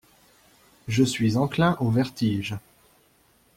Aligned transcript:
Je 0.87 1.03
suis 1.03 1.37
enclin 1.37 1.77
au 1.79 1.91
vertige. 1.91 2.55